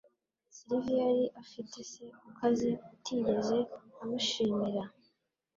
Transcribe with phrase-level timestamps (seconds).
[0.55, 3.57] Silvia yari afite se ukaze utigeze
[4.01, 4.83] amushimira.